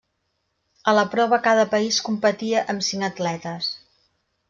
[0.91, 3.73] A la prova cada país competia amb cinc atletes.